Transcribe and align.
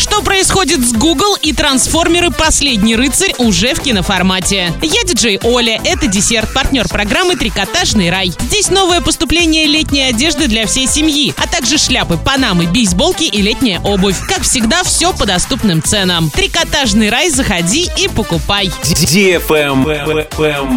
Что 0.00 0.22
происходит 0.22 0.80
с 0.80 0.94
Google 0.94 1.36
и 1.42 1.52
трансформеры 1.52 2.30
«Последний 2.30 2.96
рыцарь» 2.96 3.34
уже 3.36 3.74
в 3.74 3.82
киноформате. 3.82 4.72
Я 4.80 5.04
диджей 5.04 5.38
Оля, 5.42 5.78
это 5.84 6.06
десерт, 6.06 6.54
партнер 6.54 6.88
программы 6.88 7.36
«Трикотажный 7.36 8.08
рай». 8.10 8.32
Здесь 8.40 8.70
новое 8.70 9.02
поступление 9.02 9.66
летней 9.66 10.04
одежды 10.04 10.48
для 10.48 10.66
всей 10.66 10.86
семьи, 10.86 11.34
а 11.36 11.46
также 11.46 11.76
шляпы, 11.76 12.16
панамы, 12.16 12.64
бейсболки 12.64 13.24
и 13.24 13.42
летняя 13.42 13.78
обувь. 13.80 14.16
Как 14.26 14.40
всегда, 14.40 14.84
все 14.84 15.12
по 15.12 15.26
доступным 15.26 15.82
ценам. 15.82 16.30
«Трикотажный 16.30 17.10
рай» 17.10 17.28
заходи 17.28 17.90
и 17.98 18.08
покупай. 18.08 18.70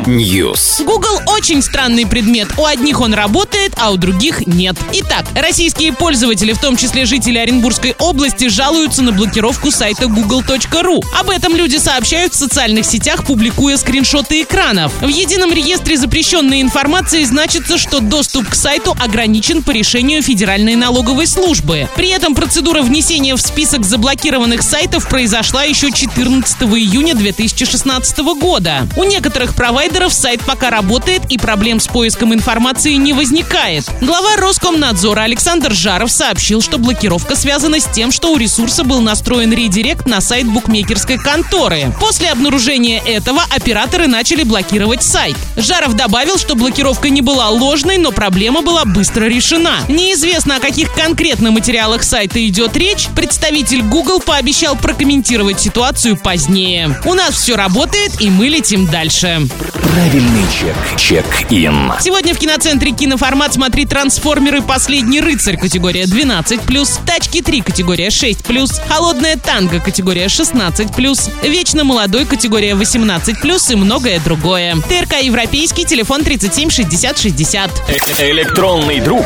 News. 0.06 0.84
Google 0.84 1.22
очень 1.28 1.62
странный 1.62 2.06
предмет. 2.06 2.50
У 2.58 2.66
одних 2.66 3.00
он 3.00 3.14
работает, 3.14 3.72
а 3.78 3.92
у 3.92 3.96
других 3.96 4.46
нет. 4.48 4.76
Итак, 4.92 5.26
российские 5.34 5.94
пользователи, 5.94 6.52
в 6.52 6.60
том 6.60 6.76
числе 6.76 7.06
жители 7.06 7.38
Оренбургской 7.38 7.96
области, 8.00 8.50
жалуются 8.50 9.02
на 9.02 9.13
блокировку 9.14 9.72
сайта 9.72 10.08
google.ru. 10.08 11.02
Об 11.20 11.30
этом 11.30 11.56
люди 11.56 11.78
сообщают 11.78 12.34
в 12.34 12.38
социальных 12.38 12.86
сетях, 12.86 13.26
публикуя 13.26 13.78
скриншоты 13.78 14.42
экранов. 14.42 14.92
В 15.02 15.08
едином 15.08 15.54
реестре 15.54 15.98
запрещенной 15.98 16.62
информации 16.62 17.24
значится, 17.24 17.78
что 17.78 18.00
доступ 18.00 18.50
к 18.50 18.56
сайту 18.56 18.96
ограничен 19.00 19.64
по 19.64 19.72
решению 19.72 20.22
Федеральной 20.24 20.76
налоговой 20.76 21.28
службы. 21.28 21.88
При 21.96 22.10
этом 22.10 22.36
процедура 22.36 22.82
внесения 22.82 23.36
в 23.36 23.42
список 23.42 23.86
заблокированных 23.86 24.62
сайтов 24.62 25.08
произошла 25.08 25.64
еще 25.64 25.92
14 25.92 26.62
июня 26.64 27.16
2016 27.16 28.18
года. 28.40 28.88
У 28.98 29.04
некоторых 29.04 29.56
провайдеров 29.56 30.14
сайт 30.14 30.42
пока 30.42 30.70
работает 30.70 31.24
и 31.30 31.38
проблем 31.38 31.80
с 31.80 31.88
поиском 31.88 32.34
информации 32.34 32.94
не 32.94 33.14
возникает. 33.14 33.86
Глава 34.02 34.36
Роскомнадзора 34.38 35.22
Александр 35.22 35.74
Жаров 35.74 36.12
сообщил, 36.12 36.62
что 36.62 36.78
блокировка 36.78 37.36
связана 37.36 37.80
с 37.80 37.86
тем, 37.86 38.12
что 38.12 38.32
у 38.32 38.38
ресурса 38.38 38.84
был 38.84 39.02
настроен 39.04 39.54
редирект 39.54 40.08
на 40.08 40.22
сайт 40.22 40.48
букмекерской 40.48 41.18
конторы. 41.18 41.94
После 42.00 42.30
обнаружения 42.30 43.02
этого 43.06 43.44
операторы 43.56 44.08
начали 44.08 44.44
блокировать 44.44 45.04
сайт. 45.04 45.36
Жаров 45.58 45.94
добавил, 45.96 46.38
что 46.38 46.56
блокировка 46.56 47.10
не 47.10 47.22
была 47.22 47.50
ложной, 47.50 47.98
но 47.98 48.12
проблема 48.12 48.62
была 48.62 48.86
быстро 48.86 49.26
решена. 49.26 49.82
Неизвестно, 49.88 50.56
о 50.56 50.60
каких 50.60 50.94
конкретно 50.94 51.52
материалах 51.52 52.04
сайта 52.04 52.46
идет 52.48 52.76
речь. 52.76 53.08
Представитель 53.16 53.82
Google 53.84 54.20
пообещал 54.20 54.76
прокомментировать 54.76 55.60
ситуацию 55.60 56.18
позднее. 56.18 57.00
У 57.06 57.14
нас 57.14 57.36
все 57.36 57.56
работает, 57.56 58.22
и 58.22 58.30
мы 58.30 58.48
летим 58.48 58.88
дальше. 58.88 59.48
Правильный 59.94 60.46
чек. 60.60 60.76
Чек-ин. 60.98 61.94
Сегодня 62.00 62.34
в 62.34 62.40
киноцентре 62.40 62.92
киноформат 62.92 63.54
смотри 63.54 63.86
«Трансформеры. 63.86 64.62
Последний 64.62 65.22
рыцарь» 65.22 65.58
категория 65.58 66.06
12+, 66.06 67.06
«Тачки 67.06 67.40
3» 67.42 67.64
категория 67.64 68.08
6+, 68.08 68.83
«Холодная 68.90 69.38
танго» 69.38 69.80
категория 69.80 70.26
16+, 70.26 71.48
«Вечно 71.48 71.84
молодой» 71.84 72.26
категория 72.26 72.74
18+, 72.74 73.72
и 73.72 73.76
многое 73.76 74.20
другое. 74.20 74.76
ТРК 74.76 75.22
«Европейский», 75.22 75.86
телефон 75.86 76.24
37 76.24 76.70
60 76.70 77.18
60. 77.18 77.72
Электронный 78.20 79.00
друг 79.00 79.26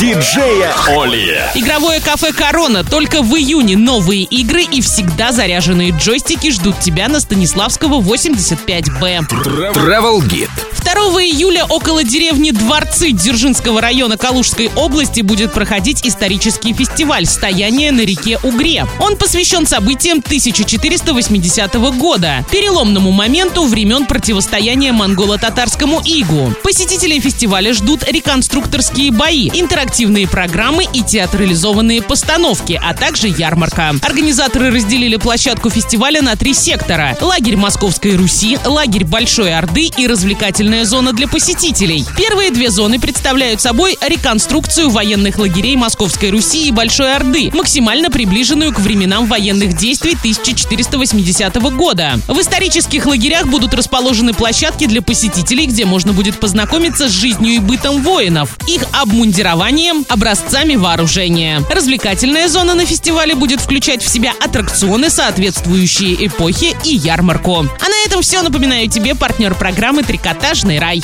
диджея 0.00 0.72
Оли. 0.88 1.40
Игровое 1.54 2.00
кафе 2.00 2.32
«Корона» 2.32 2.84
только 2.84 3.22
в 3.22 3.34
июне 3.36 3.76
новые 3.76 4.24
игры 4.24 4.62
и 4.62 4.80
всегда 4.80 5.32
заряженные 5.32 5.90
джойстики 5.90 6.50
ждут 6.50 6.80
тебя 6.80 7.08
на 7.08 7.20
Станиславского 7.20 8.00
85Б. 8.00 9.28
Travel 9.74 10.20
Guide. 10.20 10.50
2 10.84 11.22
июля 11.22 11.64
около 11.64 12.04
деревни 12.04 12.50
Дворцы 12.50 13.10
Дзержинского 13.10 13.80
района 13.80 14.18
Калужской 14.18 14.70
области 14.76 15.22
будет 15.22 15.52
проходить 15.52 16.06
исторический 16.06 16.74
фестиваль 16.74 17.26
«Стояние 17.26 17.90
на 17.90 18.02
реке 18.02 18.38
Угре». 18.42 18.86
Он 19.00 19.16
посвящен 19.16 19.66
событиям 19.66 20.18
1480 20.18 21.74
года, 21.96 22.44
переломному 22.50 23.10
моменту 23.10 23.64
времен 23.64 24.06
противостояния 24.06 24.92
монголо-татарскому 24.92 26.00
игу. 26.04 26.54
Посетителей 26.62 27.20
фестиваля 27.20 27.74
ждут 27.74 28.04
реконструкторские 28.08 29.10
бои, 29.10 29.50
интерактивные 29.52 30.28
программы 30.28 30.84
и 30.92 31.02
театрализованные 31.02 32.02
постановки, 32.02 32.80
а 32.82 32.94
также 32.94 33.28
ярмарка. 33.28 33.94
Организаторы 34.02 34.70
разделили 34.70 35.16
площадку 35.16 35.70
фестиваля 35.70 36.22
на 36.22 36.36
три 36.36 36.54
сектора. 36.54 37.16
Лагерь 37.20 37.56
Московской 37.56 38.16
Руси, 38.16 38.58
лагерь 38.64 39.04
Большой 39.04 39.54
Орды 39.54 39.90
и 39.96 40.06
развлекательная 40.06 40.84
зона 40.84 41.12
для 41.12 41.26
посетителей. 41.26 42.04
Первые 42.16 42.50
две 42.50 42.70
зоны 42.70 43.00
представляют 43.00 43.60
собой 43.60 43.98
реконструкцию 44.00 44.90
военных 44.90 45.38
лагерей 45.38 45.76
Московской 45.76 46.30
Руси 46.30 46.68
и 46.68 46.70
Большой 46.70 47.14
Орды, 47.14 47.50
максимально 47.52 48.10
приближенную 48.10 48.72
к 48.72 48.83
временам 48.84 49.26
военных 49.26 49.76
действий 49.76 50.12
1480 50.12 51.54
года. 51.76 52.20
В 52.28 52.38
исторических 52.40 53.06
лагерях 53.06 53.46
будут 53.46 53.74
расположены 53.74 54.32
площадки 54.34 54.86
для 54.86 55.02
посетителей, 55.02 55.66
где 55.66 55.84
можно 55.84 56.12
будет 56.12 56.38
познакомиться 56.38 57.08
с 57.08 57.12
жизнью 57.12 57.54
и 57.54 57.58
бытом 57.58 58.02
воинов, 58.02 58.56
их 58.68 58.82
обмундированием, 58.92 60.04
образцами 60.08 60.76
вооружения. 60.76 61.62
Развлекательная 61.70 62.48
зона 62.48 62.74
на 62.74 62.86
фестивале 62.86 63.34
будет 63.34 63.60
включать 63.60 64.02
в 64.02 64.08
себя 64.08 64.32
аттракционы, 64.44 65.10
соответствующие 65.10 66.26
эпохе 66.26 66.76
и 66.84 66.94
ярмарку. 66.94 67.60
А 67.60 67.88
на 67.88 68.06
этом 68.06 68.22
все. 68.22 68.42
Напоминаю 68.42 68.88
тебе 68.88 69.14
партнер 69.14 69.54
программы 69.54 70.02
«Трикотажный 70.02 70.78
рай». 70.78 71.02